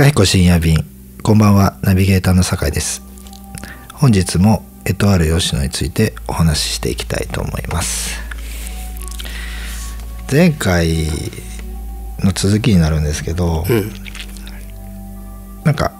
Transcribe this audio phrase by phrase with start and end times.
[0.00, 0.78] いかひこ深夜便。
[1.22, 1.78] こんばんは。
[1.82, 3.02] ナビゲーターの酒井です。
[3.92, 8.18] 本日もエトワール吉野についてお話ししていきたいと思います。
[10.32, 10.88] 前回
[12.20, 13.92] の続きになるんですけど、うん。
[15.64, 15.92] なんか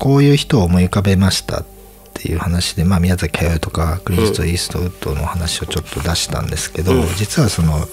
[0.00, 1.66] こういう人を思い浮かべましたっ
[2.14, 7.06] ていう話で、まあ、宮崎駿とかクリスト・イーストウッドの話をちょっと出したんですけど、うん。
[7.14, 7.86] 実はその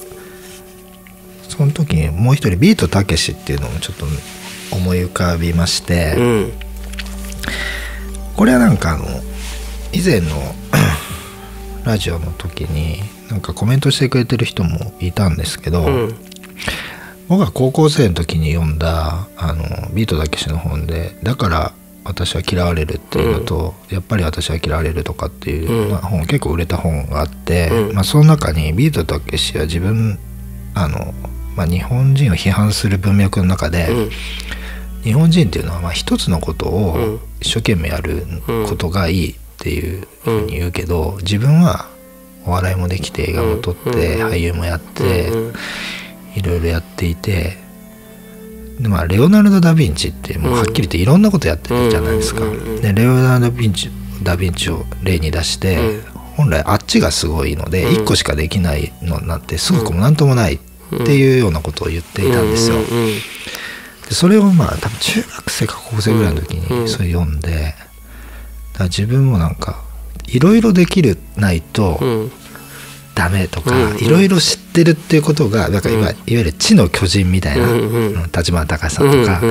[1.47, 4.07] その時にもう一人ビートたけしっていうのもちょっと
[4.71, 6.53] 思い浮かびまして、うん。
[8.35, 9.05] これはなんかあの
[9.93, 10.27] 以前の
[11.85, 16.15] ラジオの時になんかコメントしてくれてる人もいたんですけど、うん。
[17.27, 21.73] 僕が高校生の時に読んだあのビートたけしの本で「だから
[22.03, 25.91] 私は嫌われる」っていうのと「やっぱり私は嫌われる」とかっていう、うん。
[25.91, 27.95] まあ本結構売れた本があって、うん。
[27.95, 30.19] まあ、その中にビートたけしは自分
[30.73, 31.13] あの、
[31.55, 34.09] まあ、日本人を批判する文脈の中で、うん
[35.05, 36.83] 日本人っていうのはまあ一つのことうん。
[37.15, 38.25] を一生懸命やる
[38.67, 41.87] ことがいいっていうふうに言うけど自分は
[42.45, 44.27] お笑いもできて映画も撮ってうん。
[44.27, 45.53] 俳優もやってうん。
[46.35, 47.57] いろいろやっていて
[48.79, 52.41] でまあレオナルド・ダ・ヴィンチってもうはっきり言っていろんなことやってるじゃないですか。
[52.81, 53.89] でレオナルド・ダ・ヴィンチ
[54.23, 56.03] ダ・ヴィンチを例に出して、うん。
[56.35, 58.03] 本来あっちがすごいのでうん。
[58.03, 60.59] 1個しかできないのなんてすごくもなんともないっ
[61.05, 62.77] ていうようなことを言っていたんですよ。
[64.13, 67.75] それをまあ多分中学生か高校生ぐらいの時うんにそれ読んで、だか
[68.79, 69.83] ら自分もなんか
[70.27, 72.31] いろいろできるないとうん。
[73.15, 77.65] ダメとかうんいろいろ知ってるっていうことがだからいわいわゆる知の巨人みたいな
[78.25, 79.41] 立花隆さんとか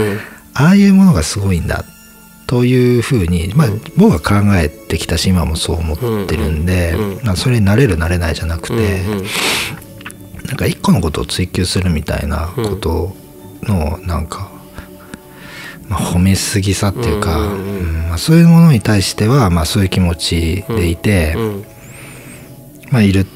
[0.53, 1.83] ああいうものがすごいんだ
[2.47, 9.01] というふうに、まあ、僕は考えてきたし今もそう思ってるんで、うそれになれるなれないじゃなくて、
[10.45, 13.17] うなんか一個のことを追求するみたいなこと
[13.65, 14.51] のなんか、
[15.89, 17.79] まあ、褒めすぎさっていうか、うんうんうん。
[17.79, 21.65] うんまあ、そういうものに対しては、まあ、そういう気持ちでいて、うん
[22.91, 23.27] まあいる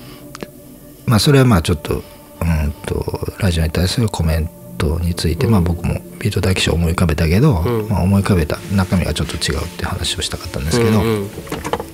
[1.07, 7.89] まあそれはまあちょっとうんとラジオに対するコメントについて、まあ僕もビートたけしを思い浮かべたけど、うん。
[7.89, 11.31] まあ、思い浮かべた中身がちょっと違うって話をしたかったんですけど、うん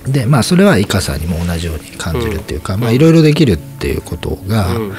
[0.05, 0.11] うん。
[0.11, 4.93] でまあそれはイカさんにも同じように感じるっていうか、まあいろいろできるっていうことが、うん。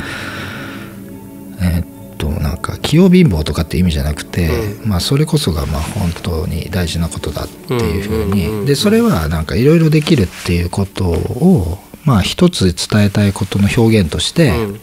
[1.60, 1.86] えーっ
[2.16, 4.48] となんか器用貧乏とかって意味じゃなくて、
[4.84, 14.80] うまあそれこそがまあ本当に大事なことだっていうふうに、うんうんでそれはなんかいろいろできるっていうことをまあ一つ伝えたいことの表現として、うん。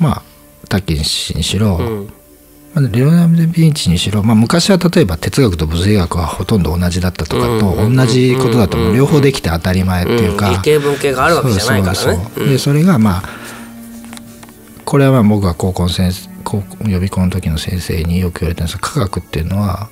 [0.00, 0.22] まあ
[0.68, 2.06] タキシにしろ、うん。
[2.74, 12.28] まあレオナルド・ヴィンチにしろ、まあ、昔は例えば哲学と物理学はほとんど同じだったとかとうん同じことだと両方できて当たり前っていうか、ん理系文系があるわけじゃないからね。
[12.34, 13.43] そうでそれがまあ
[14.94, 18.76] これはまあ僕が高校の先生高校予備校の時の先生によく言われたんです。
[18.76, 19.88] が科学っていうのは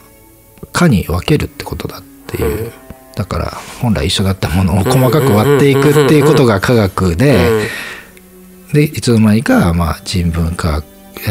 [0.73, 2.71] 科に分けるってことだっていう、
[3.17, 3.47] だから
[3.81, 7.67] 本来一緒だったものを細かく割っていくっていうことが科学で、
[8.73, 10.85] でいつの間にかまあ人文科学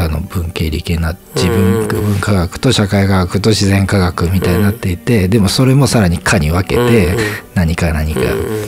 [0.03, 7.19] あの文系理系な自分文科学と社会科学と自然科学みたいになっていて、でもそれもさらに科に分けてうん。
[7.19, 7.25] うん。
[7.55, 8.23] 何か何かっ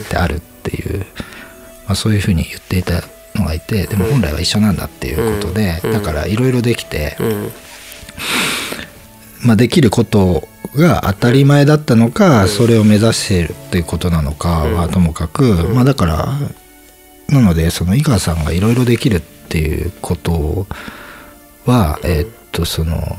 [0.08, 3.02] てあるっていう、まあ、そういうふうに言っていた
[3.34, 7.52] のがいてでも本来は一緒なんだっていうことで、うんだからいろいろできて、うん。
[9.44, 16.28] まあ、できることが当たり前だったのか、それを目指しているっていうことなのかはともかく、まあだから
[17.28, 20.66] なのでその井川さんがいろいろできるっていうこと
[21.66, 23.16] は、えーっとその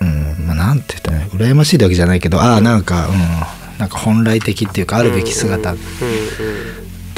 [0.00, 5.74] うんまあなんて言ったらいいの羨ましいわけじゃないけどああなんかうんなんか本来的っていうかあるべき姿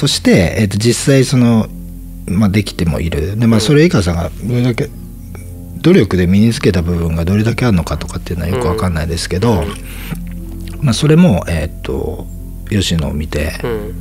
[0.02, 1.68] として、えー、と実際その、
[2.26, 3.38] まあ、できてもいる。
[3.38, 4.90] で、まあ、それ井川さんがどれだけ
[5.80, 9.62] 努力で身につけた部分がどれだけあるのかとかっていうのはよくわかんないですけど、
[10.80, 12.26] まあ、それも、えっと
[12.68, 14.00] 吉野を見てうん。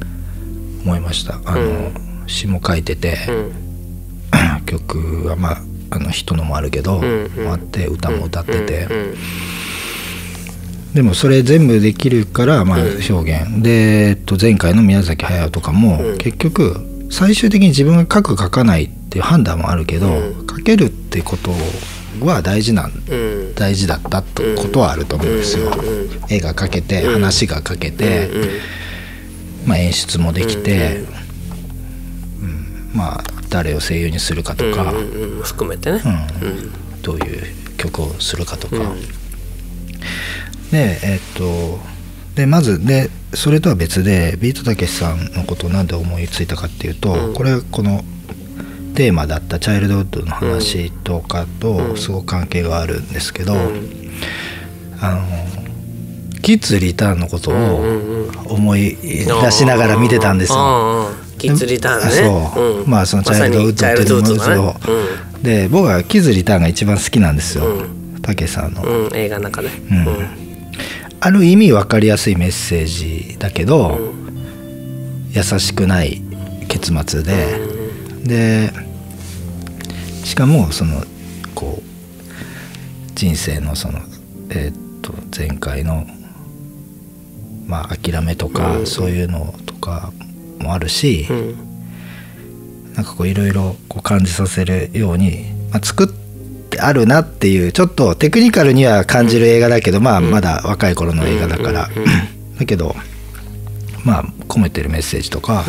[0.85, 1.39] 思いました。
[1.45, 1.91] あの、う
[2.25, 4.65] 詩も書いてて、うん。
[4.65, 5.61] 曲はまあ
[5.91, 7.43] あの人のもあるけど、んうん。
[7.43, 9.15] もあって歌も歌ってて、うん
[10.93, 16.17] でもそれ全部できるから、まあ、表現、で、えっと、前回の宮崎駿とかも、うん。
[16.17, 20.47] 結局最終的に自分が書く書かないっていう判断もあるけど、うん。
[20.47, 21.51] 書けるってこと
[22.25, 23.55] は大事なんうん。
[23.55, 25.69] 大事だったってことはあると思うんですよ。
[25.69, 26.09] うん。
[26.29, 27.13] 絵が描けてうん。
[27.13, 28.29] 話が書けて、
[29.65, 31.05] まあ、演出もできて、
[32.41, 32.91] うん。
[32.93, 34.97] まあ誰を声優にするかとか、うん。
[34.97, 35.38] うん。
[35.38, 35.43] うん。
[35.43, 36.01] 含めてね。
[36.41, 37.01] うん。
[37.01, 38.75] どういう曲をするかとか。
[40.71, 41.79] うんでえっと
[42.35, 47.33] でまずでそれとは別でビートたけしさんのことを何で思いついたかっていうと、うん。
[47.33, 48.03] これはこの
[48.94, 53.56] 「天テーマだったチャイルドウッドの話とかとすごく関係があるんですけど、
[55.00, 55.21] あの
[56.41, 61.09] キッズリターンのことを思い出しながら見てたんですよ。
[61.38, 62.51] キッズリターンね。
[62.53, 62.89] そう、うん。
[62.89, 64.79] まあそのチャイルドウッドっていうのもまさにチャイルドウッドだね。
[64.85, 67.63] そうで僕はキッズリターンが一番好きなんですよ、
[68.21, 68.83] たけしさんの。
[68.83, 69.69] うん、うん、映画の中で。
[69.69, 70.40] うん
[71.23, 74.00] ある意味分かりやすいメッセージだけど、
[75.31, 76.21] 優しくない
[76.68, 77.59] 結末で、
[78.23, 78.73] で
[80.23, 81.03] しかもその
[81.53, 81.83] こう
[83.13, 84.00] 人生のその
[84.50, 86.07] えーっと前回の
[87.67, 90.12] まあ諦めとか、そういうのとか
[90.59, 91.56] もあるし、うん。
[92.95, 96.20] なんかこういろいろこう感じさせるように、まあ、作って
[96.79, 101.89] あるなっていうちょっとテクニカルには感じる映画だけど、まあまだ若い頃の映画だから、
[102.59, 102.95] だけど
[104.03, 105.65] まあ込めてるメッセージとか、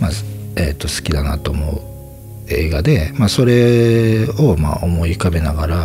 [0.00, 0.10] まあ
[0.56, 5.76] えー、と好きだなと思う映画で、まあ、それをまあ思い浮かべながら、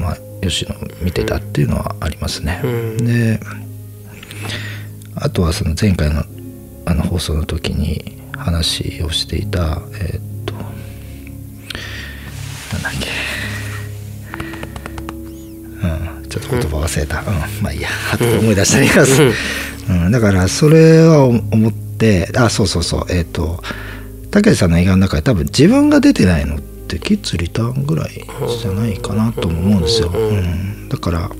[0.00, 2.60] まあ、吉野を見てたっていうのはありますね。
[2.64, 2.96] うん。
[2.98, 3.40] で
[5.14, 6.24] あとはその前回の
[6.84, 10.35] あの放送の時に話をしていたえー
[16.40, 17.26] ちょっと言葉忘れた、うん。
[17.62, 17.88] まあいいや。
[18.40, 19.22] 思い出したらいいます、
[19.88, 23.06] うん、だからそれは思ってあそうそうそう。
[23.08, 23.62] えーっと
[24.30, 28.10] たけしさんの映画の中で多分自分が出てないのってキッズリターンぐらい
[28.60, 31.30] じゃないかなとも思うんですよ、うん、だから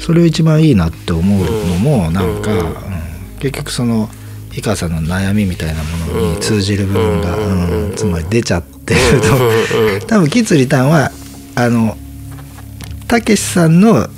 [0.00, 2.74] それを一番いいなって思うのもなんか、うん。
[3.38, 4.08] 結局その
[4.56, 10.06] 井川さんの悩みみたいなものに通じる部分が、うんつまり出ちゃってると。
[10.06, 11.10] 多分キッズリターンは
[11.54, 11.96] あの
[13.08, 14.08] たけしさんの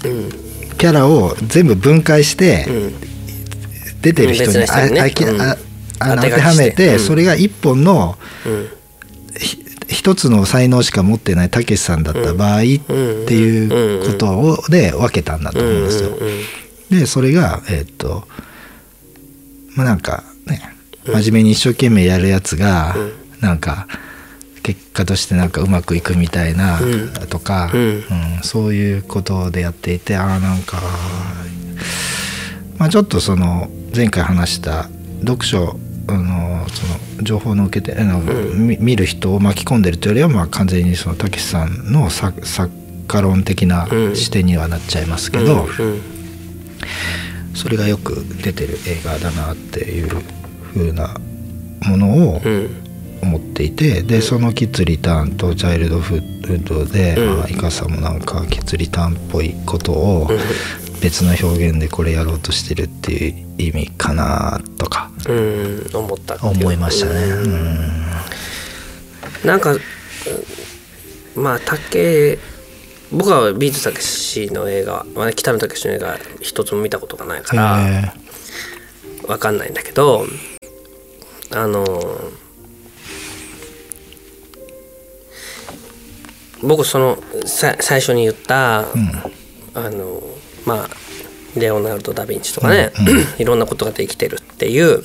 [0.79, 2.67] キャラを全部分解して、
[4.00, 4.56] 出てる人に当
[6.20, 7.00] てはめて、うん。
[7.00, 8.17] それが一本の
[9.88, 12.69] 一つの才能しか持ってないたけしさんだった場合って
[13.35, 16.11] いうことをで分けたんだと思うんですよ。
[16.91, 18.26] でそれがえーっと
[19.75, 20.61] まあなんかね
[21.05, 22.94] 真面目に一生懸命やるやつが、
[23.41, 23.88] なんか
[24.69, 27.12] 結果としてなんかうまくいくみたいな、うん。
[27.31, 27.81] とか、うん。
[27.81, 28.05] うん
[28.43, 30.81] そういうことでやっていてああなんか
[32.79, 34.88] まあちょっとその前回話した
[35.20, 36.87] 読書あのそ
[37.19, 42.70] の情報の受けてあの、み見る人を巻き込んでるというよりはまあ完全にそのたけしさんの作作
[43.09, 44.17] 家論的なうん。
[44.17, 45.67] 視点にはなっちゃいますけど、
[47.55, 50.23] それがよく出てる映画だなっていう
[50.75, 51.17] 風な
[51.87, 52.88] ものをうん
[53.23, 57.37] 思っていてでその「キッズリターン」と「チャイルドフッドで」うん。
[57.38, 60.31] まあ、イカさんもなんかキッズリターンっぽいことを
[61.00, 65.87] 別の表現でこれやろうとしてるっていう意味かなとかうん。
[65.93, 67.12] 思った思いましたね。
[67.25, 68.06] うん。
[69.44, 69.81] なんかうん
[71.38, 72.38] まあ竹
[73.12, 78.12] 僕はビートたけしの映画、まあ、北野武の映画一つも見たことがないからへ
[79.26, 80.26] わかんないんだけど
[81.53, 81.85] あの
[86.62, 88.84] 僕そのさ最初に言った、あ
[89.74, 90.22] の
[90.67, 90.88] まあ
[91.58, 92.93] レオナルド・ダ・ヴィンチとかね、
[93.38, 95.05] いろんなことができてるっていう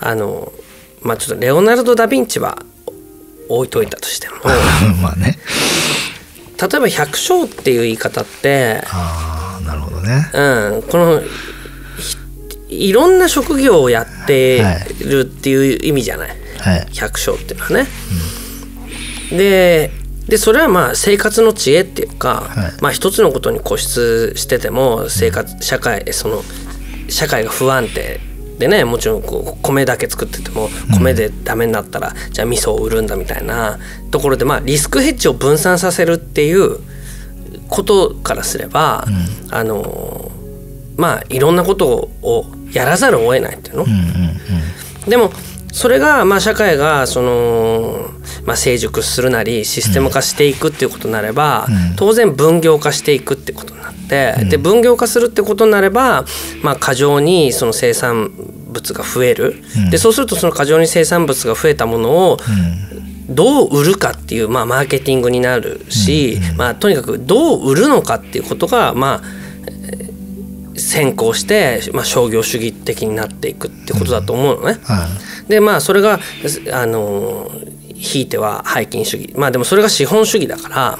[0.00, 0.52] あの
[1.02, 2.58] まあちょっとレオナルド・ダ・ヴィンチは
[3.48, 4.48] 置いといたとしてもえ
[5.02, 5.38] まあね。
[6.60, 10.28] 例えば百姓っていう言い方って、ああなるほどね。
[10.34, 11.22] うん、この
[12.68, 14.60] ひいろんな職業をやって
[15.00, 16.86] るっていう意味じゃない、はい。
[16.92, 17.86] 百姓っていうのはね。
[19.30, 19.92] で
[20.28, 22.82] でそれはまあ生活の知恵っていうか、はい。
[22.82, 26.42] まあ一つのことに固執してても生活社会その
[27.08, 28.20] 社会が不安定
[28.58, 30.68] でねもちろんこう米だけ作ってても
[30.98, 33.78] 米でダメになったら、じゃあ味噌を売るんだみたいな
[34.10, 36.78] ところでまあリスクヘッジを分散させるっていう
[37.68, 39.06] ことからすれば、
[39.50, 40.30] あの
[40.96, 43.84] まあいろんなことをやらざるを得ないっていうの？
[43.84, 43.96] うんうん
[45.04, 45.10] うん。
[45.10, 45.30] でも
[45.72, 48.10] それがまあ社会がその、
[48.48, 51.96] まあ、成熟するなりシステム化していくっていうことになれば、うん。
[51.96, 56.24] 当然分業化していくってことになって、で分業化するってことになれば、
[56.62, 58.32] まあ、過剰にその生産
[58.68, 59.90] 物が増える、うん。
[59.90, 62.38] でそうするとその過剰に生産物が増えたものを
[63.28, 69.22] どう売るかっていう、まあ、マーケティングになるし、まあ、とにかくどう売るのかっていうことが、まあ、
[69.92, 70.18] えー
[70.78, 74.78] 先行して、まあ、商業主義的になっていくってことだと思うのね。
[74.84, 75.06] は
[75.46, 75.50] い。
[75.50, 76.20] でまあそれが
[76.72, 77.50] あの
[77.98, 79.34] ひいては背筋主義。
[79.36, 80.98] まあでもそれが資本主義だから、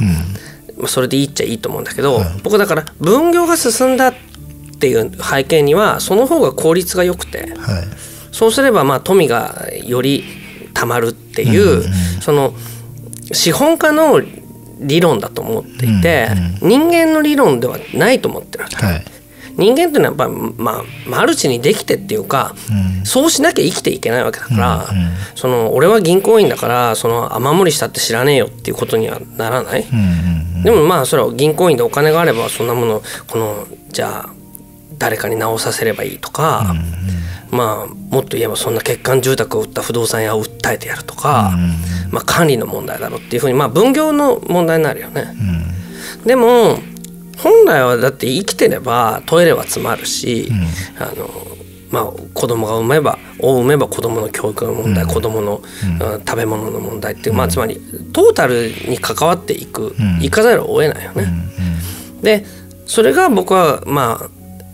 [0.76, 4.14] まあ、それでいいっちゃいいと思うんだけど、僕だから分業が進んだっ
[4.78, 7.84] ていう背景にはその方が効率が良くてはい。
[8.32, 10.24] そうすればまあ富がより
[10.74, 11.82] たまるっていう、
[12.20, 12.54] その
[13.32, 14.20] 資本家の
[14.80, 16.28] 理論だと思っていて、
[16.60, 18.76] 人間の理論ではないと思ってるわけ。
[18.76, 19.04] はい
[19.58, 22.54] 人間っていうのはやっぱり、まあ、マルチにできてっていうか、
[23.04, 24.88] そうしなきゃ生きていけないわけだから、
[25.34, 29.84] その俺は銀行員だからその雨漏りしたって知らねえよっていうことにはならない、
[30.62, 34.30] でもまあそれは銀行員でお金があればそんなものこのじゃあ
[34.96, 36.74] 誰かに直させればいいとか、
[37.50, 41.52] まあもっと言えばそんな欠陥住宅を売った不動産屋を訴えてやるとか、
[42.12, 45.34] まあ、管理の問題だろうっていうふうにまあ分業の問題になるよね。
[46.24, 46.78] でも
[47.38, 50.50] 本来はだって生きてればトイレは詰まるし、
[50.98, 51.28] あの
[51.90, 52.04] まあ、
[52.34, 55.62] 子供が産めばを産めば子供の教育の問題、子供の、
[56.00, 56.24] うん。
[56.26, 57.80] 食べ物の問題っていう、まあ、つまり
[58.12, 61.26] トータルに関わっていく、いかざるを得ないよね。
[62.22, 62.44] で
[62.86, 64.30] それが僕はまあ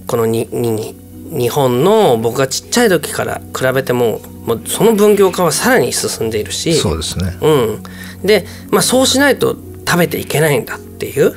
[0.06, 0.94] このにに
[1.30, 7.37] 日本の僕がちっちゃい時から比べてももうその分業化はさらに進んでいるしそうですね。
[7.40, 7.83] うん、
[8.23, 9.56] で、まあ、そうしないと
[9.87, 11.34] 食べていけないんだっていう、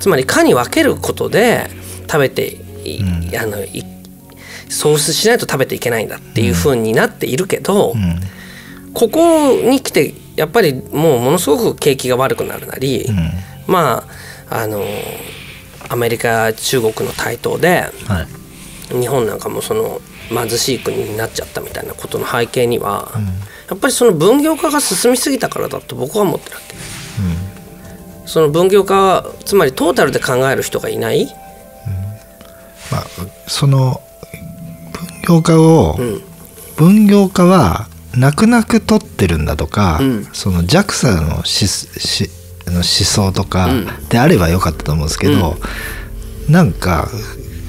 [0.00, 1.70] つまり科に分けることで
[2.02, 3.02] 食べてい、
[3.36, 3.84] あのい
[4.68, 7.94] そうしないと食べていけないんだっていうふうになっているけど、
[8.92, 13.06] ここに来てやっぱりもうものすごく景気が悪くなるなり、
[13.66, 14.04] ま
[14.48, 14.82] ああの
[15.88, 18.26] アメリカ中国の台頭ではい。
[18.90, 20.00] 日本なんかもその
[20.30, 23.12] 貧しい国になっちゃったみたいなことの背景には、
[23.68, 26.74] やっぱりその分業化が進みすぎたからだと僕は思ってるわけ。
[28.28, 31.26] その分業化つまりトータルで考える人がいない、
[32.92, 33.04] まあ
[33.46, 34.02] その
[35.26, 36.22] 分業化を、ん。
[36.76, 40.24] 分業化は泣く泣く取ってるんだとか、うん。
[40.32, 41.42] その JAXA の
[42.66, 44.08] の思想とかうん。
[44.10, 45.56] であればよかったと思うんですけど、
[46.50, 47.08] なんか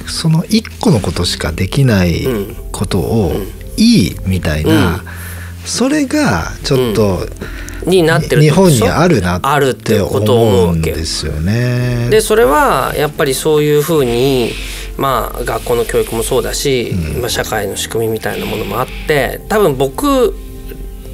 [0.07, 2.55] その一個のことしかできないうん。
[2.73, 3.33] ことを
[3.77, 5.03] いいみたいな、
[5.65, 7.27] それがちょっと、
[7.89, 10.91] になってるっ日本にあるなあるっってことを思ううんわけ。
[10.93, 12.07] ですよね。
[12.09, 14.51] でそれはやっぱりそういうふうに
[14.97, 20.33] まあ学校の教育もそうだし、まあ、社会の仕組みみたいなものもあって多分僕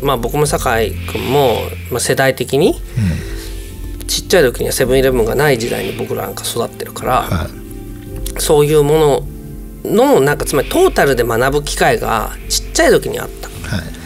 [0.01, 1.58] まあ僕も酒井君も、
[1.91, 2.75] まあ、世代的に
[4.08, 8.41] ちっちゃい時にはセブンイレブンがない時代に僕らなんか育ってるから、はい。
[8.41, 9.24] そういうも
[9.84, 13.50] ののなんかつまりトータルで学ぶ機会がちっちゃい時にあった。
[13.50, 14.05] はい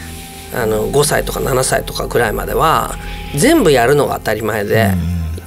[0.54, 2.96] あの5歳とか7歳とかぐらいまでは
[3.36, 4.92] 全部やるのが当たり前で、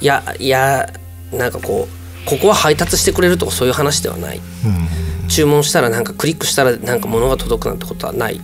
[0.00, 0.88] いやいや
[1.32, 4.38] なんかこうここは配達してくれるとかそういう話ではない。
[4.38, 5.28] うん。
[5.28, 8.40] 注文したらなんかクリックしたらなんか物が届くなんてことはない。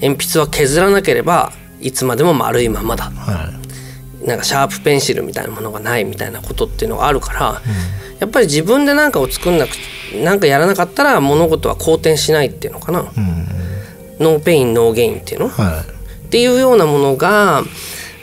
[0.00, 3.04] 鉛筆は削らなければいつまでも丸いままだ。
[3.10, 3.50] は
[4.22, 4.26] い。
[4.26, 7.60] なんかシャープペンシルみたいなものがないみたいなことっていうのがあるから、
[8.20, 9.70] やっぱり自分で何かを作んなく
[10.22, 13.02] なんかやらなかったら物事は好転しないっていうのかな、
[14.18, 15.93] no pain no gain っていうの、はい
[16.34, 17.62] っていうようなものが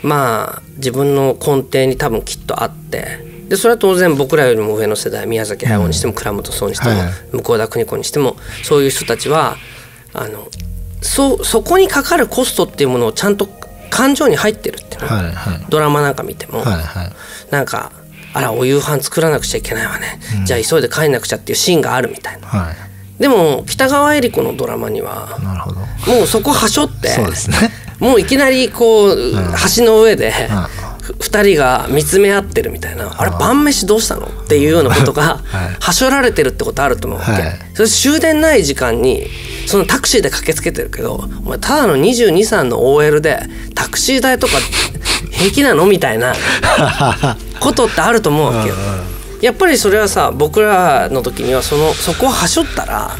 [0.02, 7.10] まあ自分の根底に多分きっとあってでそれは当然僕らよりも上の世代宮崎駿にしても倉本聰にしても、はい。
[7.42, 9.56] 向田邦子にしてもそういう人たちは
[10.12, 10.48] あの
[11.00, 13.48] そそこにかかるコストっていうものをちゃんと
[13.88, 15.66] 感情に入ってるっていうの、はいはい。
[15.70, 17.12] ドラマなんか見ても、はいはい。
[17.50, 17.92] なんか
[18.34, 22.46] あらお夕飯作らなくちゃいけないわね、じゃあ急いで帰んなくちゃっていうシーンがあるみたいな。
[22.46, 22.92] はい。
[23.22, 25.38] でも北川恵理子のドラマには
[26.06, 27.56] もうそこはしょってそうですね
[28.02, 29.32] もういきなりこう、
[29.76, 30.32] 橋の上で、ん。
[31.02, 34.26] ふ二人が見つめ合ってるみたいな、あれ晩飯どうしたの？
[34.26, 35.38] っていうようなことが、
[35.80, 37.42] はしょられてるってことあると思うわけ、はい。
[37.74, 39.26] それ終電ない時間に
[39.66, 43.40] そのタクシーで駆けつけてるけどお前ただの22、3の OL で
[43.74, 44.52] タクシー代とか
[45.30, 45.86] 平気なの？
[45.86, 46.34] みたいな
[47.58, 48.76] ことってあると思うわけよ。
[49.40, 53.16] やっぱりそれはさ僕らの時にはそのそこをはしょったら、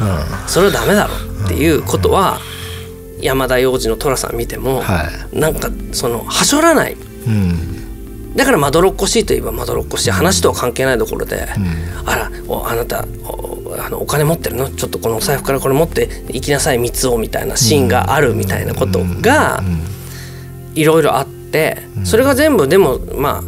[0.47, 2.39] それはダメだろっていうことは、
[3.23, 6.95] 山田洋次の寅さん見ても、はなんかそのはしょらない。
[7.27, 8.35] うん。
[8.35, 11.47] だからまどろっこしいといえばまどろっこしい話とは関係ないところで
[12.05, 14.71] 「あらおあなたおあのお金持ってるの？
[14.71, 19.63] ちょっとこのお財布からこれ持って行きなさい三つを」みたいなシーンがあるみたいなことが
[20.73, 23.41] いろいろあってそれが全部でもまあ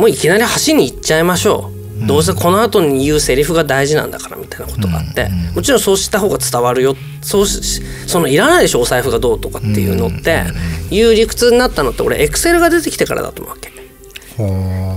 [0.00, 1.73] もういきなり橋に行っちゃいましょう
[2.06, 6.96] どうせこの後に言うセリフが大事なんだからみたいなことがあってもちろんそうした方が伝わるよ。
[7.22, 10.44] そうしそのいらないでしょお財布がどうとかっていうのって
[10.90, 13.72] いう理屈になったのって俺エクセルが出てきてからだと思うわけ。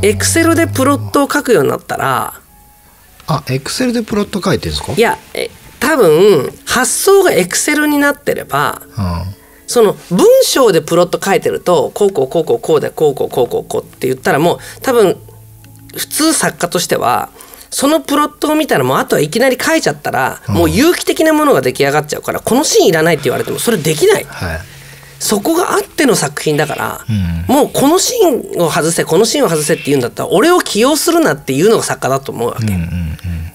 [0.08, 2.42] エクセルでプロットを書くようになったら
[3.28, 4.94] あエクセルでプロット書いてるんですか？
[4.94, 5.50] いやえ
[5.80, 9.38] 多分発想がエクセルになってればうん。
[9.70, 15.18] その文章でプロット書いてるとこうこうこうこうこうでこうこうこうこうこうって言ったらもう多分
[15.96, 17.30] 普通作家としては
[17.70, 24.24] そのプロットを見たらもうあとはいきなり書いちゃったらもう有機的なものが出来上がっちゃうからこのシーンいらないって言われてもそれできない。
[24.24, 24.60] はい。
[25.20, 27.56] そこがあっての作品だから、うん。
[27.56, 33.08] もうこのシーンを外せこのシーンを外せって言うんだったら俺を起用するなっていうのが作家だと思うわけ、うんうん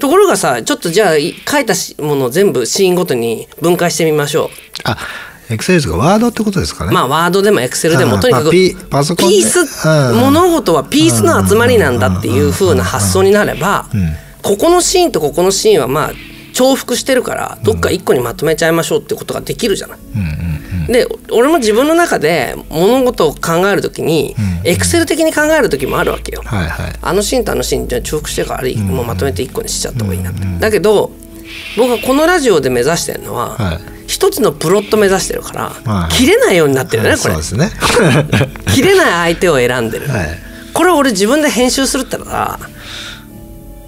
[0.03, 4.51] ところがさちょっとじゃあい書いたしものを全部シーンごとに分解してみましょ
[4.83, 4.99] あ
[5.53, 6.91] エクセルとかワードってことですかね。
[6.91, 10.21] うまあワードでもエクセルでもあとにかくまあピースうん。
[10.21, 14.01] 物事はピースの集まりなんだっていう風な発想になればうん。
[14.43, 16.13] ここのシーンとここのシーンはまあ
[16.55, 20.93] 重複してるからどっか一個にまとめちゃいましょうってことができるじゃない？
[20.93, 26.43] で俺も自分の中で物事を考える時にうんエクセル的に考える時もあるわけよ。
[26.45, 26.93] はいはい。
[27.03, 30.41] あのシーンとあのシーンじゃあ重複してるからもうまとめて一個にしちゃった方がいいなって。
[30.61, 31.11] だけど
[31.77, 37.35] 僕はこのラジオで目指してるのは、はい一つのプロット目指してるから、はい切れないようになってるよねこれ。
[37.35, 37.71] そうですね。
[38.73, 40.39] 切れない相手を選んでる、はい。
[40.73, 42.61] これ俺自分で編集するってのは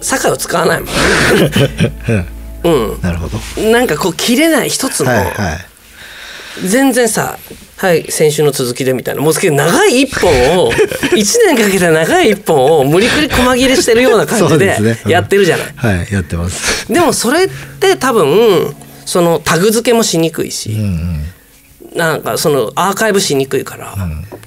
[0.01, 0.89] 酒を使わないもん。
[2.97, 3.61] うなるほど。
[3.61, 6.67] んなんかこう切れない一つの、はいはい。
[6.67, 7.37] 全然さ
[7.77, 10.71] はい先週の続きでみたいなもうすげえ長い一本を
[11.15, 11.15] 1
[11.47, 15.67] 年かけた長い一本を無理くり細切れしてるような感じでやってるじゃない。
[15.77, 16.91] はいやってます。
[16.91, 17.49] でもそれっ
[17.79, 18.75] て多分
[19.05, 20.83] そのタグ付けもしにくいし、うん
[21.91, 21.97] うん。
[21.97, 23.95] なんかそのアーカイブしにくいから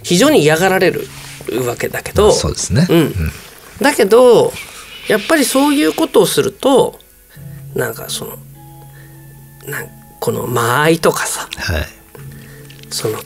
[0.02, 1.06] 非常に嫌がられる
[1.66, 2.86] わけだけど、そうですね。
[2.90, 3.14] うん。
[3.80, 4.52] だけど
[5.08, 6.98] やっぱりそういうことをすると
[7.74, 8.36] なんかその
[9.66, 9.88] なん
[10.20, 11.86] この間合いとかさはい。
[12.90, 13.18] その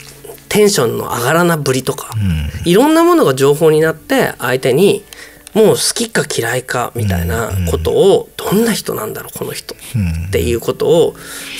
[0.49, 2.19] テンションの上がらなぶりとか、う
[2.65, 2.69] ん。
[2.69, 5.03] いろんなものが情報になって相手に
[5.53, 11.15] もう好きか嫌いかみたいなことをどんな人なんだろうこの人うんっていうことを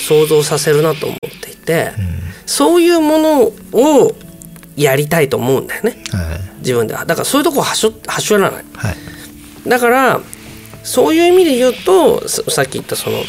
[0.06, 1.92] 想像させるなと思っていて、
[2.46, 4.12] そういうものを
[4.76, 6.02] やりたいと思うんだよね。
[6.10, 6.58] はい。
[6.58, 7.04] 自分では。
[7.04, 8.64] だからそういうとこははしょはしょらない。
[8.74, 8.96] はい。
[9.68, 10.20] だから
[10.82, 13.22] そういう意味で言うとささっき言ったその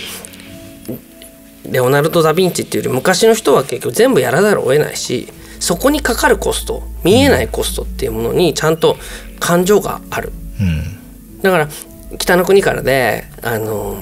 [1.70, 5.28] レオナルド・ダ・ヴィンチっていうより昔の人は結局全部やらざるを得ないし
[5.60, 8.98] そこにかかるコスト見えないコストっていうものにちゃんと
[9.40, 10.32] 感情がある。
[10.40, 10.45] うん
[11.42, 11.70] だから
[12.18, 13.98] 北の国からであの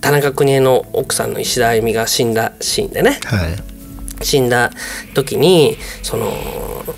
[0.00, 3.20] 田中邦衛の奥さんの石田あゆみが死んだシーンでね。
[3.24, 4.24] はい。
[4.24, 4.70] 死んだ
[5.14, 6.32] 時にその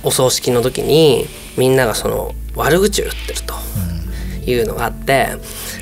[0.02, 3.54] お葬式の時にみんながその悪口を言ってると
[4.50, 5.28] いうのがあって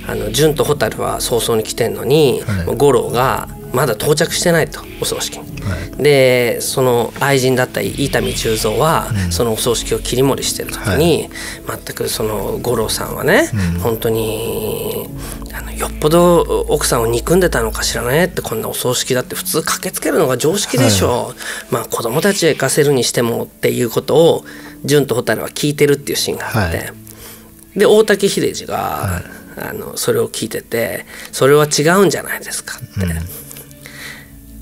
[0.06, 2.76] あの純と蛍は早々に来てんのに、はい。
[2.76, 5.60] 五郎がまだ到着してないとお葬式に。
[5.62, 6.02] はい。
[6.02, 11.28] でその愛人だった伊丹十三は、そのお葬式を切り盛りしてる時に、
[11.66, 13.50] 全くその五郎さんはね、
[13.82, 15.08] 本当に
[15.52, 21.34] あのよっぽど奥さんを憎んでたのかしらねってこんなお葬式だって普通駆けつけるのが常識でしょ
[21.70, 24.44] う、まあ子供たちへ行かせるにしてもっていうことを
[24.84, 26.92] 純と蛍は聞いてるっていうシーンがあって、はい。
[27.76, 29.22] で大竹秀治が、
[29.56, 33.49] あのそれを聞いてて「それは違うんじゃないですか」って。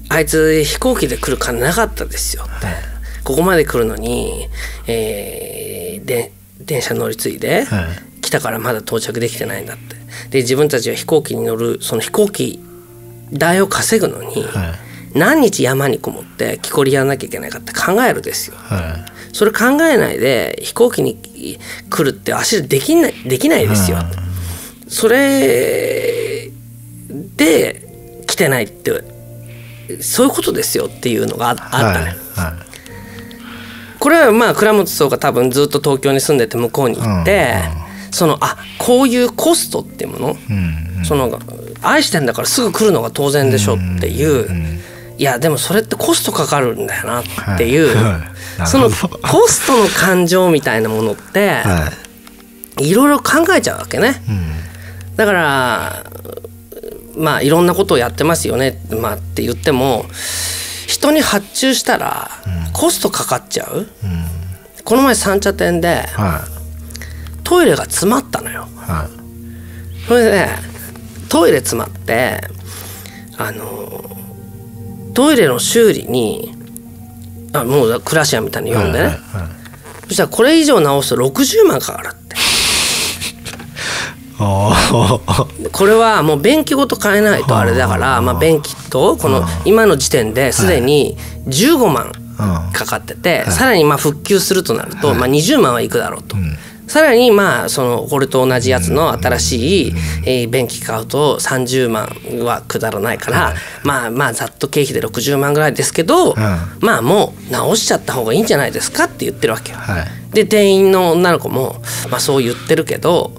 [0.08, 2.44] あいつ飛行機で来る金なかったですよ。
[2.44, 2.66] って、
[3.24, 4.48] ここまで来るのに、
[4.86, 8.20] えーで電車乗り継いで、はい。
[8.20, 9.96] 来たからまだ到着できてないんだって。
[10.30, 12.60] で自分たちは飛行機に乗るその飛行機
[13.32, 14.74] 代を稼ぐのに、は
[15.14, 15.18] い。
[15.18, 18.56] 何日山にこもって木こりやらなきゃいけないかって考えるですよ。
[18.56, 21.16] はそれ考えないで飛行機に
[21.90, 23.98] 来るって足でできないできないですよ。
[24.88, 26.50] それ
[27.36, 27.82] で
[28.26, 29.02] 来てないって
[30.00, 32.10] そういうことですよっていうのがああったいね。
[32.34, 32.52] は
[33.98, 37.56] これはまあ倉本壮が多分ずっと東京に住んでて向こうに行って、
[38.10, 40.36] そのあこういうコストっていうもの、い
[40.98, 41.04] うん。
[41.04, 41.38] その
[41.82, 44.78] 愛してんだからすぐ来るのが当然でしょっていう、
[45.16, 51.92] いやでもそれってコストかかるんだよなっていう、はいそのコストの感情みたいなものって、は
[52.80, 52.88] い。
[52.90, 54.22] いろいろ考えちゃうわけね。
[54.28, 55.16] うん。
[55.16, 56.04] だから
[57.18, 60.04] まあいろんなことをやってますよね、まあ、って言っても
[60.86, 62.30] 人に発注したら
[62.72, 63.86] コストかかっちゃう、
[64.84, 66.58] この前三茶店ではい。
[67.44, 68.68] トイレが詰まったのよ。
[68.76, 70.06] はい。
[70.06, 70.48] それで
[71.28, 72.40] トイレ詰まって
[73.36, 74.04] あの
[75.14, 76.54] トイレの修理に
[77.52, 79.14] あもうクラシアみたいに呼んでね、はいは
[79.54, 79.58] い
[80.08, 82.10] そしたらこれ以上直すと60万かかる
[84.38, 92.72] これはもう便器ごと変えないとあれだから、まあ、便器とこの今の時点ですでに15万うん。
[92.72, 96.36] かかってて、さらにまあ復旧するとなると、まあ、20万はいくだろうと。
[96.36, 96.56] ん。
[96.86, 99.92] さらにまあそのこれと同じやつの新しい、
[100.24, 102.08] えー便器買うと30万
[102.44, 106.34] はくだらないから、まあまあざっと経費で60万ぐらいですけど、
[106.80, 109.78] まあもう直しちゃった方がいいんじゃないですかって言ってるわけよ。
[109.78, 110.06] はい。
[110.32, 113.32] で店員の女の子も、まあ、そう言ってるけど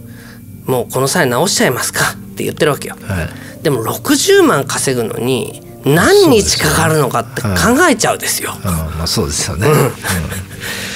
[0.70, 2.96] もうこの際直しちゃいますかって言ってるわけよ。
[3.02, 3.64] はい。
[3.64, 7.50] でも60万稼ぐのに何日かかるのかって考
[7.90, 8.54] えちゃうですよ。
[8.56, 8.72] うん。
[8.72, 9.68] まあそうですよね、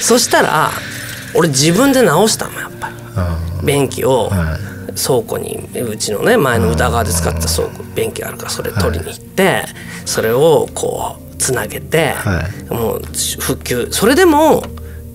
[0.00, 0.70] そしたら
[1.34, 2.94] 俺自分で直したのやっぱり。
[3.60, 3.66] うん。
[3.66, 4.74] 便器をはい。
[4.96, 9.64] 倉庫にうちのね前の宇田川で使った倉庫便器があるからそれ取りに行って
[10.06, 13.02] それをこうつなげてはもう
[13.40, 13.88] 復旧。
[13.90, 14.62] それでも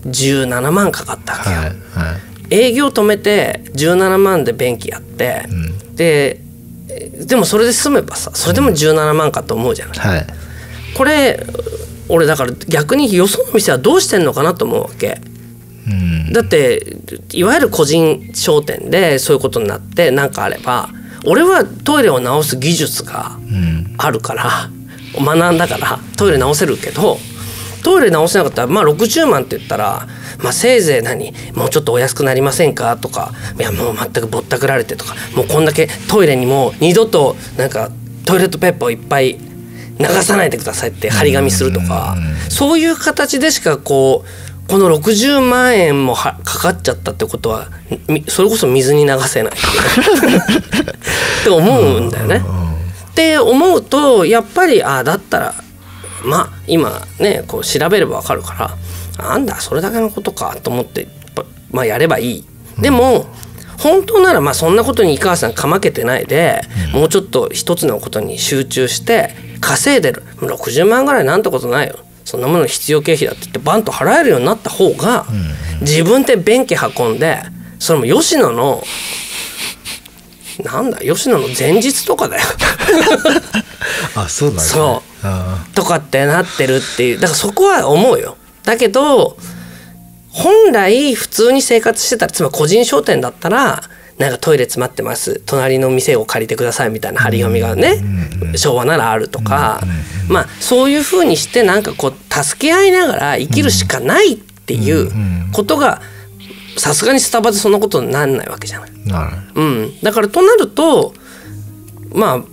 [0.04, 1.56] 17万かかったわけよ。
[1.56, 1.67] はい。
[1.67, 5.46] はい営業止めて17万で便器やって、
[5.96, 6.42] で
[7.26, 10.28] でもそれで済めばさそれでも17万かと思うじゃない、はい。
[10.96, 11.46] これ
[12.08, 15.22] 俺だから逆によその店はどうしてんのかなと思うわけ。
[15.88, 16.34] うん。
[16.34, 16.98] だって
[17.34, 20.90] いわゆる個人商店でそういうことになって何かあれば
[21.26, 23.96] 俺はトイレを直す技術がうん。
[23.98, 24.70] あるから
[25.14, 27.18] 学んだからトイレ直せるけど
[27.84, 30.08] トイレ直せなかったらまあ60万って言ったら、
[30.39, 37.89] まあ、せいぜい何もうちょっとお安くなりませんかとかいやもう全くぼったくられてとかもうこんだけトイレにもう二度となんか
[38.26, 39.38] トイレットペーパーをいっぱい
[40.00, 42.15] 流さないでくださいって張り紙するとか
[42.50, 47.70] そういう形でしかこうこの60万円もはかかっちゃったってことは
[48.08, 49.54] みそれこそ水に流せない。
[51.42, 52.44] って思うんだよね。
[53.10, 55.56] って思うとやっぱりああだったら
[56.23, 58.77] まあ今ねこう調べればわかるか
[59.17, 61.08] らなんだそれだけのことかと思って
[61.71, 62.45] まあやればいい。
[62.79, 63.27] でも
[63.77, 66.62] 本当ならまあそんなことに井川さんかまけてないで、
[66.93, 70.23] もうちょっと一つのことに集中して稼いでる。
[70.38, 71.99] 60万ぐらいなんてことないよ。
[72.25, 75.25] そんなもの必要経費だって言ってバンと払えるようになった方が、
[75.79, 77.41] 自分で便器運んで
[77.79, 78.84] それも吉野の
[80.63, 82.43] なんだ吉野の前日とかだよ。
[84.15, 84.80] あそうなんですね。
[84.82, 85.28] そう。
[85.28, 87.19] あとかってなってるっていう。
[87.19, 88.38] だからそこは思うよ。
[88.63, 89.38] だけど
[90.30, 93.84] 本来普通に生活してたらつまり個人商店だったら
[94.17, 95.41] なんかトイレ詰まってます。
[95.45, 98.04] 隣の店を借りてくださいみたいな張り紙がね
[98.56, 99.82] 昭和ならあるとか
[100.28, 105.10] まあそういうふうにしてなんかこう助け合いながら生きるしかないっていう
[105.54, 106.02] ことが
[106.80, 108.92] さすがにスタバでそんなことになんないわけじゃない。
[109.10, 111.13] あなるうん、だからとなると
[112.13, 112.44] まあ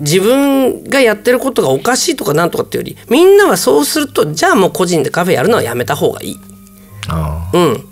[0.00, 6.36] 自分がやってることがおかしいとかなんとかっていうよりみんなはそうするとじゃあもう個人でカフェやるのはやめた方がいい。
[7.08, 7.84] あうん、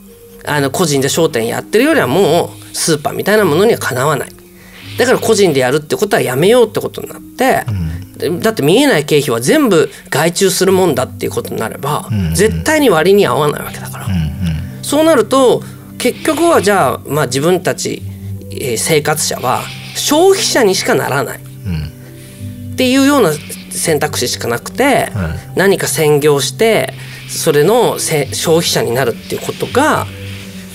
[0.44, 4.28] あの個人で商店やってるよりはもうスーパーみたいなものにはかなわない。
[4.98, 7.64] だから個人でやるってことはやめようってことになって、
[8.16, 14.06] でだって見えない経費は全部外注するもんだっていうことになれば、絶対に割に合わないわけだから。
[14.06, 15.62] うんうんそうなると
[15.96, 18.02] 結局はじゃあ、まあ、自分たち、
[18.50, 19.62] えー生活者は
[19.96, 21.40] 消費者にしかならない。
[21.40, 23.30] っていうような
[23.70, 26.92] 選択肢しかなくて、は何か専業して
[27.28, 30.06] それのせ消費者になるっていうことが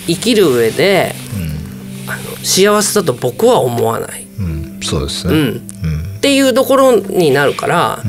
[0.07, 1.13] 生きる上で、
[2.07, 4.25] あの幸せだと僕は思わない、
[4.81, 5.33] そうですね。
[6.17, 8.03] っていうところになるから、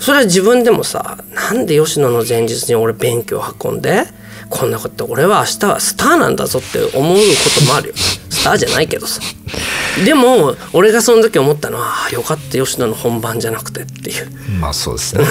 [0.00, 4.02] それは自分でもさなんで吉野の前日に俺勉強を運んで
[4.48, 7.22] こんなこと俺は明日はスターなんだぞって思うこ
[7.60, 7.94] ともあるよ。
[7.96, 9.20] スターじゃないけどさ。
[10.04, 14.30] でも俺がその時思ったのはあよかった吉野の本番じゃなくてっていう。
[14.60, 15.24] まあそうですね、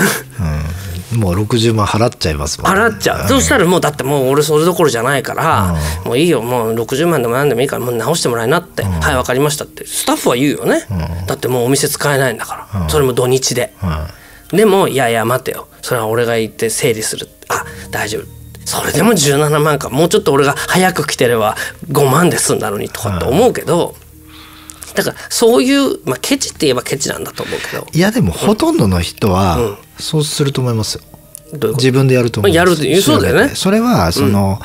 [1.14, 2.80] うん、もう60万払っちゃいますもんね。
[2.80, 9.86] 払っちゃう、そしたらもうだってもう俺それどころじゃないから、もういいよもう60万でも何でもいいからもう直してもらいなって、はい分かりましたって。
[9.86, 10.82] スタッフは言うよね、
[11.28, 14.08] だってもうお店使えないんだから、それも土日で、は
[14.50, 15.68] でもいやいや待てよ。
[15.82, 17.30] それは俺が行って整理する。
[17.50, 18.35] あ大丈夫
[18.66, 21.56] それでも17万かもうちょっと俺が早く来てれば
[21.92, 23.96] 5万で済んだのにとかって思うけど、
[24.96, 27.88] だからそういう、まあ、ケチって言えばケチなんだと思うけど。
[27.94, 31.04] い、いやでもほとんどの人はそうすると思いますよ。
[31.54, 31.78] どういうこと？
[31.78, 32.58] 自分でやると思います。
[32.58, 33.50] やるってそうだよね。
[33.56, 34.60] それはその、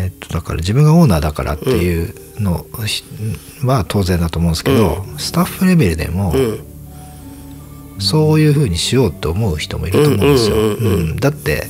[0.00, 3.04] えっとだから自分がオーナーだからっていうのひ
[3.66, 6.64] は当然だと思うんですけど、スタッフレベルでも、うん。
[7.98, 10.56] そういうふうにしようと思う人もいると思うんですよ。
[10.56, 10.92] うんうんうんうん。
[10.94, 11.16] うん。
[11.16, 11.68] だって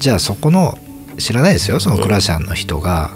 [0.00, 0.78] じゃあそこの
[1.18, 3.10] 知らないですよそのクラシャンの人が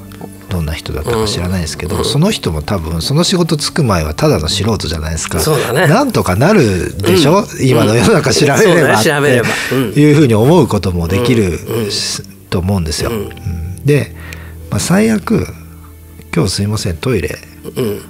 [0.51, 5.41] どんな人だったか知らないですけど、その人も多分その仕事つく前はただの素人じゃないですか。
[5.41, 5.89] そうだね。
[5.89, 9.49] なんとかなるでしょ、今の世の中調べれば。
[9.49, 13.11] っていうふうに思うこともできるしと思うんですよ。
[13.11, 13.85] うん。
[13.85, 14.15] で、
[14.71, 15.45] まあ、最悪
[16.33, 17.37] 「今日すいませんトイレ。
[17.77, 18.03] うん。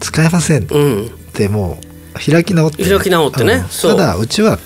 [0.00, 1.10] 使えません」っうん。
[1.32, 1.78] ても
[2.14, 3.64] う開き直って、開き直ってね。
[3.80, 4.58] ただうちは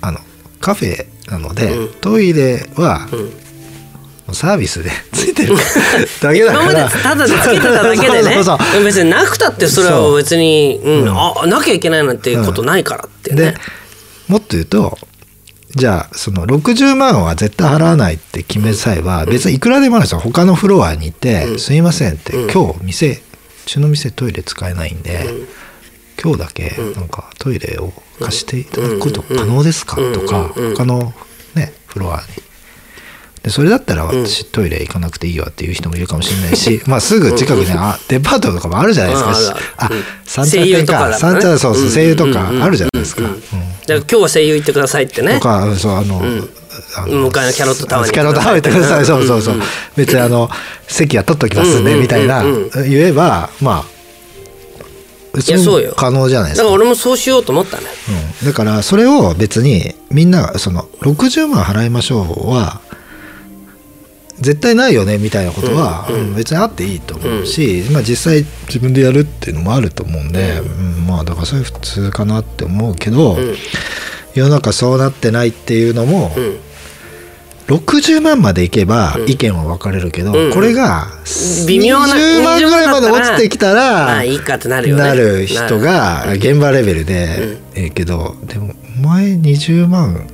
[0.00, 0.20] あの
[0.60, 1.94] カフェなので、うん。
[2.00, 5.56] トイレは、うサービスで ついてる
[6.20, 6.88] だけだから。
[6.88, 8.36] ただでつけてただけでね。
[8.84, 13.36] 別になくたってそれは別にうん、あなきゃいけないなんていうことないからってね。
[13.36, 13.54] で、
[14.28, 14.98] もっと言うと
[15.74, 20.20] じゃあその60万は絶対払わないって決めさえば、別にいくらでもあるんですよ。
[20.20, 23.18] 他のフロアに行って「すいません」って、今日店う
[23.66, 25.26] ちの店トイレ使えないんで、
[26.22, 31.12] 今日だけなんかトイレを貸していただくこと可能ですかとか他の
[31.54, 32.22] ねフロアに。
[33.42, 39.30] でそれだったら私トイレ行かなくていいわっていう人もいるかもしれないし まあすぐ近くにあデパートとかもあるじゃないですか。
[39.30, 39.56] うん。
[39.78, 39.90] あ
[40.26, 43.22] 三茶店か三茶そうそううん声優とかあるじゃないですか。
[43.22, 43.28] か
[43.86, 45.34] ら今日は声優行ってくださいってね。
[45.34, 46.22] とかそうあの、
[46.96, 49.06] あ向かいのキャロットタワーにキャロットタワーに行ってください。
[49.06, 49.54] そうそうそう、
[49.96, 50.50] 別にあの
[50.86, 52.44] 席は取っときますね、みたいな、
[52.86, 53.99] 言えばまあ
[55.32, 55.94] うちもいやそうよ。
[55.96, 56.64] 可能じゃないですか。
[56.64, 57.84] だから俺もそうしようと思ったね。
[58.42, 62.80] うん、だからそれを別にみんながその60万払いましょうは
[64.38, 73.54] 絶対ないよねみたいなことは、別にあっていいと思うし、まあ、実際自分でやるっていうのもあると思うんで、うんまあだからそれ普通かなって思うけど、うん。
[74.34, 76.60] 世の中そうなってないっていうのも、うん
[77.70, 80.52] 60万までいけば意見は分かれるけど、うん。
[80.52, 81.06] これが
[81.68, 85.02] 微妙な20万ぐらいまで落ちてきたらまあいいかってなるよね。
[85.02, 90.26] なる人が現場レベルでええけどでもお前20万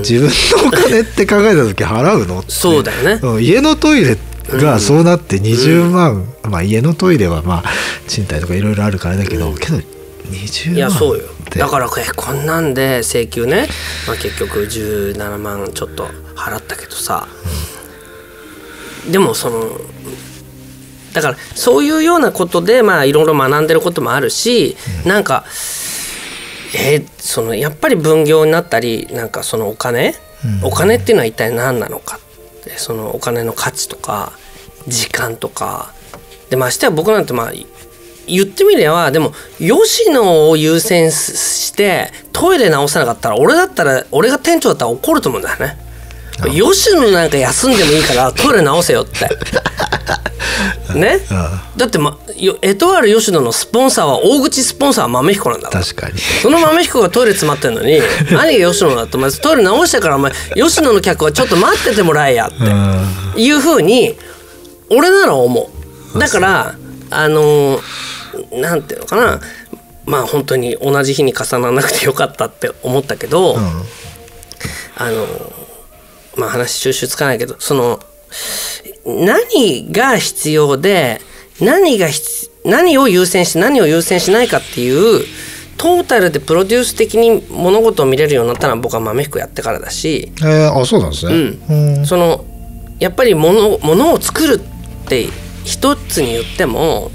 [0.00, 0.24] 自分
[0.62, 2.42] のお金って考えた時払うの？
[2.48, 3.20] そうだよね。
[3.22, 3.38] う。
[3.38, 3.42] ん。
[3.42, 4.18] 家のトイレ
[4.58, 7.70] がそうなって20万、まあ家のトイレはまあ
[8.08, 9.99] 賃貸とかいろいろあるからだけど、けど20万
[10.74, 11.24] いやそうよ。
[11.56, 13.66] だからえこんなんで請求ね、
[14.06, 17.26] まあ、結局17万ちょっと払ったけどさ、
[19.10, 19.70] でもその
[21.12, 25.44] だからそういうようなことでまあいろいろ学んでることもあるし、なんか
[26.74, 30.14] えーそのやっぱり分業になったりなんかそのお金、
[30.62, 30.68] うん。
[30.68, 32.20] お金っていうのは一体何なのかっ
[32.62, 32.78] て。
[32.78, 34.32] そのお金の価値とか
[34.86, 35.92] 時間とか。
[36.48, 37.52] でましてや僕なんてまあ
[38.30, 45.76] 言ってみればでも吉野を優先してトイレ直さなかったら俺だったら俺が店長だったら怒ると思うんだよね。
[46.48, 49.28] 吉野なんか休んでもいいから トイレ直せよって。
[50.94, 51.20] ね、
[51.76, 56.18] だって、ま、よエトワール吉野のスポンサーは大口スポンサーは豆彦なんだから確かに。
[56.18, 58.00] その豆彦がトイレ詰まってんのに
[58.32, 62.50] 何が吉野だとお前トイレ直したからお前吉野の客はちょっと待っててもらえやっ
[63.34, 64.16] ていうふうに
[64.90, 65.70] 俺なら思
[66.14, 66.18] う。
[66.18, 66.74] だから
[67.10, 67.80] あのー
[68.52, 69.40] なんていうのかな。
[70.06, 73.60] まあ本当に同じ日に重ならなくてよかったって思ったけど、うん。
[74.96, 75.26] あの
[76.36, 78.00] まあ話収集つかないけどその
[79.06, 81.20] 何が必要で
[81.60, 85.24] 何が必何を優先して何を優先しないかっていう
[85.78, 92.06] トータルでプロデュース的に物事を見れるようになったのは僕は豆彦やってからだし、えーあそうなんですね、うん。
[92.06, 92.44] その
[92.98, 95.26] やっぱり物物を作るって
[95.64, 97.10] 一つに言っても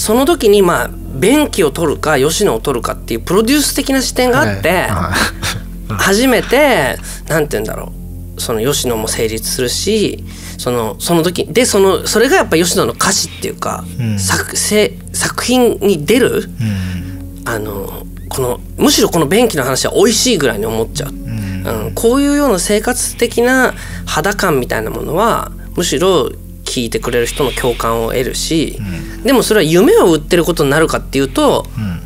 [0.00, 4.88] その時にまあ便器を取るか吉野を取るかっていうプロデュース的な視点があって、
[5.92, 6.96] 初めて
[7.28, 7.92] なんて言うんだろ
[8.36, 8.40] う。
[8.40, 10.24] その吉野も成立するし
[10.56, 14.18] そのその時でそのそれがやっぱ吉野の歌詞っていうか、うん。
[14.18, 17.42] 作せ作品に出るうん。
[17.44, 21.86] あのこのむしろこの便器の話は美味しいぐらいに思っちゃう、うん。
[21.86, 23.74] うん、こういうような生活的な
[24.06, 26.30] 肌感みたいなものはむしろ
[26.70, 28.78] 聞いてくれる人の共感を得るし、
[29.24, 32.00] でもそれは夢を売ってることになるかっていうと、うん。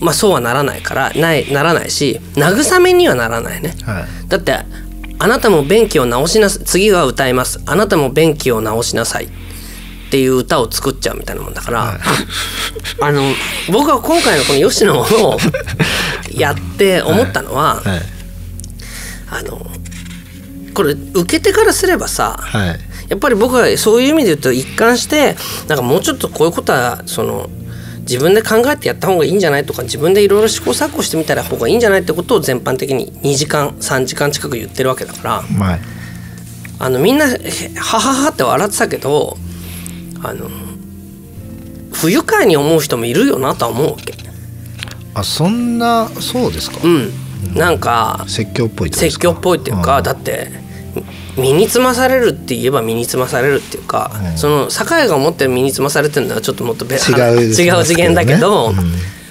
[0.00, 3.74] まあ、そうはならないからないならないし慰めにはならないね。
[3.84, 4.28] はい。
[4.28, 4.54] だって
[5.18, 7.60] あなたも便器を直しなさ次は歌います。
[7.66, 9.26] あなたも便器を直しなさい。
[9.26, 9.28] っ
[10.10, 12.00] ていう歌を作っちゃうみたいなもんだから、
[13.00, 13.22] あの
[13.70, 15.38] 僕は今回のこの吉野を
[16.34, 18.02] やって思ったのは、はい。
[19.30, 19.64] あの
[20.74, 25.36] これ受け手からすればさはいやっぱり僕はそういう意味で言うと一貫して
[25.68, 27.50] なんかもうちょっとこういうことはその
[28.02, 35.42] 自分で考えてやった方がいいんじゃないとか自分でいろいろ試行錯誤してみたら方がいいんじゃないってことを全般的に2時間3時間近く言ってるわけだから。
[35.42, 35.80] はい。
[36.78, 37.38] あのみんなへ
[37.76, 39.36] はははって笑ってたけど
[40.22, 40.48] あの
[41.92, 44.14] 不愉快に思う人もいるよなとは思うわけ。
[45.14, 47.12] あそんなそうですか、うん、
[47.54, 50.50] なんか説教っぽい説教っぽいっていうかだって
[51.36, 54.38] 身につまされるって言えば身につまされるっていうか、うん。
[54.38, 58.76] その酒井が思ってる身につまされてるのはちょっともっと別違う違う次元だけど、うん。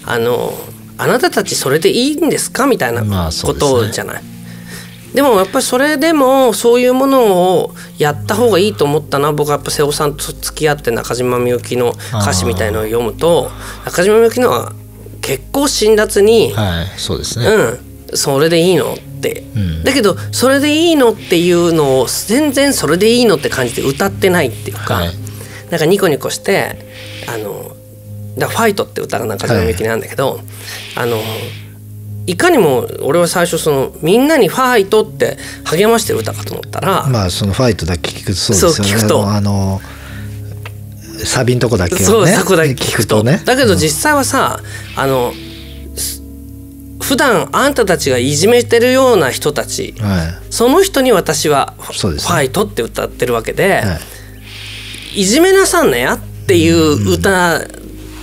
[0.06, 0.54] あの
[0.98, 2.68] あなたたちそれでいいんですか？
[2.68, 3.04] みたいな
[3.44, 4.24] ことじゃない？
[5.14, 13.50] でもやっぱりそれでもそういうものをやった方がいいと思ったのは僕はやっぱ瀬尾さんと付き合って中島みゆきの歌詞みたいのを読むと
[13.86, 14.74] 中島みゆきのは
[15.22, 18.94] 結構辛辣に、はいそうですね、うん、それでいいの？
[18.94, 19.02] って、
[19.56, 19.84] うん。
[19.84, 25.10] だけどそれでいいのっていうのを全然それでいいのって感じで歌ってないっていうか、はい。
[25.70, 26.88] なんかニコニコして
[27.28, 27.76] あの
[28.38, 30.40] だファイトって歌が中島みゆきなんだけど、
[30.96, 31.18] あの
[32.26, 38.92] いかにも俺は最初そのみんなにファイトって励ましてる歌かと思ったら、まあそのファイトだけ聞くとそうですよね。
[38.92, 39.28] そう聞くと。
[39.28, 39.82] あの
[41.26, 43.24] サビんとこだけそうそこだけ聞くと。
[43.24, 43.42] ね。
[43.46, 44.60] だけど実際はさ、
[44.96, 45.49] あのす
[47.10, 53.98] 普段あんたたちがいじめてるような人たちはその人に私はファイトって歌ってるわけで、い、は
[55.16, 55.22] い。
[55.22, 57.62] いじめなさんなやっていう歌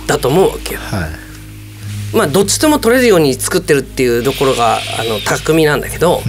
[0.07, 0.79] だと思うわけよ。
[0.79, 2.15] はい。
[2.15, 6.21] まあどっちとも取れるように作ってるっていうところがあの巧みなんだけど、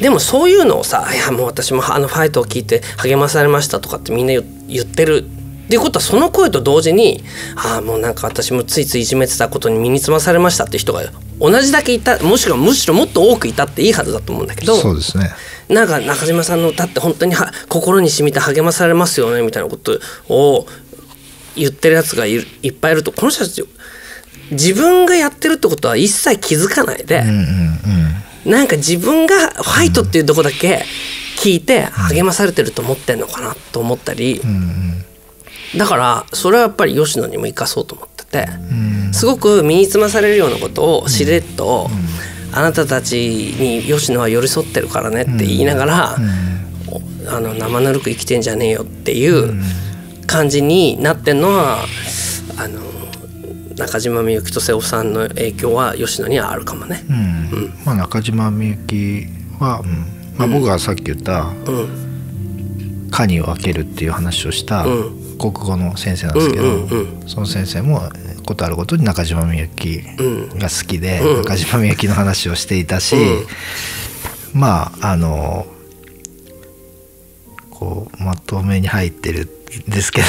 [0.00, 5.28] でもそういうのをさ「いやもう私もあのファイトを聞いて励まされました」とかってみんな言言ってる。
[5.68, 7.22] っていうことはその声と同時に
[7.54, 11.02] 「ああもうなんか私もついついいじめてたことに身につまされました」って人が
[11.38, 15.30] 同じだけいたもしくはむしろもっと多くいたっていいはずだと思うんだけどそうですね。
[15.68, 20.00] なんか中島さんの歌って本当には心に染みて励まされますよねみたいなこと
[20.30, 20.66] を
[21.54, 23.62] 言ってるやつがいっぱいいるとこの人たち
[24.50, 27.36] 自分がやってるってことは一切気づかないで、うんうん
[28.46, 28.50] うん。
[28.50, 30.86] なんか自分がファイトっていうとこだけ
[31.38, 34.40] 聞いて励まされてると思ってんのかなと思ったり、
[35.76, 38.48] だからそれはやっぱり吉野にも生かそうと思ってて、
[39.12, 41.88] すごく身につまされるようなことをしれっと、
[42.52, 43.14] あなたたち
[43.58, 46.16] に吉野は寄り添ってるからねって言いながら、
[46.88, 47.00] お
[47.30, 49.60] あの生ぬるく生きてんじゃねえよっていう
[50.26, 51.84] 感じになってんのは
[52.56, 52.80] あの
[53.76, 57.04] 中島みゆきと瀬尾さんの影響は吉野にはあるかもね。
[57.08, 57.74] うん。
[57.84, 59.26] まあ、中島みゆき
[59.60, 60.06] は、うん。
[60.36, 62.07] まあ、僕がさっき言ったうん
[63.10, 65.28] 「科に分ける」っていう話をしたうん。
[65.38, 66.88] 国語の先生なんですけど、
[67.28, 68.02] その先生も
[68.44, 70.58] ことあるごとに中島みゆきうん。
[70.58, 71.42] が好きで、うん。
[71.44, 74.60] 中島みゆきの話をしていたし、うん。
[74.60, 75.66] まああの
[77.70, 79.48] こうまとめに入ってる
[79.86, 80.26] んですけど、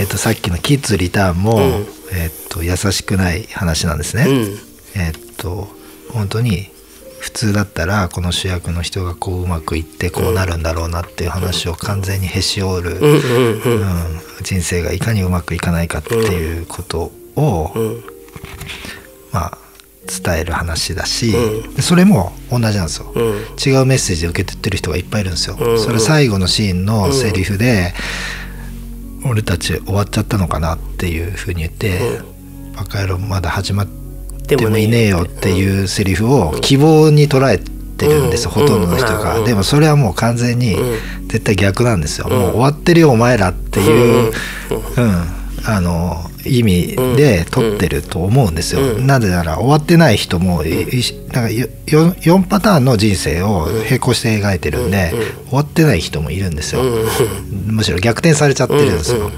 [0.00, 1.86] えっと、さっきの「キッズリターンも」うん。
[2.12, 4.24] えっと、優しくない話なんですね。
[4.26, 4.58] うん。
[5.00, 5.68] えっと
[6.10, 6.70] 本当に
[7.24, 13.80] 普通だったらこの主役の人がこううまくいってこうなるんだろうなっていう話を完全にへし折る、うんうんうん。
[13.80, 18.04] うん人生がいかにうまくいかないかっていうことを、うん。
[19.32, 19.58] まあ、
[20.06, 23.10] 伝える話だし、うでそれも同じなんですよ。
[23.14, 23.22] うん。
[23.56, 25.56] 違うメッセージで受け取ってる人がいっぱいいるんですよ。
[25.58, 25.80] うん。
[25.80, 27.94] それ最後のシーンのセリフで、
[29.24, 32.20] 俺たち終わっちゃったのかなっていうふうに言って
[32.76, 33.88] 「バカ野郎まだ始まっ
[34.46, 39.44] てもいねえよ」っていうセリフを希望に捉えてるんですほとんどの人が、うん。
[39.44, 41.28] でもそれはもう完全にうん。
[41.28, 42.30] 絶対逆なんですよ、ん。
[42.30, 44.32] もう終わってるよお前らっていう、
[44.96, 45.34] うん。
[45.66, 49.06] あの意味で取ってると思うんですよ、うん。
[49.06, 50.62] なぜなら終わってない人も
[51.32, 55.12] なんかよよ4パターンの人生を並行して描いてるんで、
[55.48, 56.82] 終わってない人もいるんですよ、
[57.66, 59.30] むしろ逆転されちゃってるんですよ、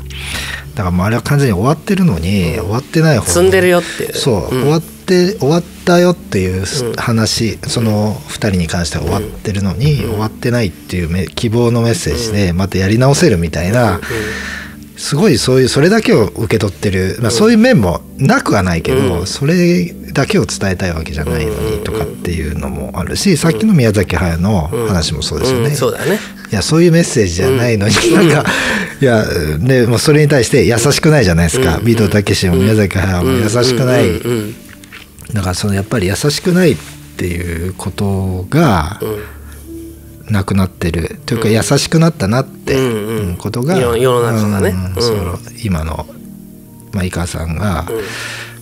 [0.76, 4.60] だからもうあれは完全に終わってるのに、終わってない方の積んでるよってそう、ん。
[4.60, 6.64] 終わって終わったよっていう
[6.96, 14.00] 話、その2人に関しては終わってるのに、終わってないっていうめ希望のメッセージでまたやり直せるみたいな、
[14.96, 19.26] すごいそういうそれだけを受け取ってる、まあ、そういう面もなくはないけど、うん。
[19.26, 25.68] それだけを伝えたいわけじゃないのにとかっていうのもあるしさっきの宮崎駿の話もそうですよね。
[25.68, 26.18] うんそうだね。
[26.50, 28.48] いやそういうメッセージじゃないのに、なんか
[29.00, 29.24] いや
[29.58, 31.84] でもうそれに対して優しくないじゃないですか、うん。
[31.84, 34.20] ビートたけしも宮崎駿も優しくない、
[35.34, 36.76] だからそのやっぱり優しくないっ
[37.18, 39.35] ていうことがうん
[40.30, 41.20] なくなってる。
[41.26, 43.28] というか優しくなったなってうんうん。
[43.28, 44.70] うんことが、世世の中がね。
[44.70, 46.06] うんうんその今の、
[46.92, 47.86] まあ、井川さんが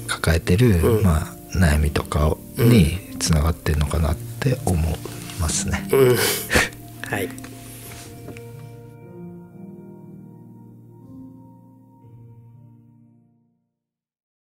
[0.06, 4.98] 抱えてる、まあ、悩みとかにつながってるのかなって思い
[5.40, 5.88] ますね。
[5.92, 6.16] うん。
[7.08, 7.28] はい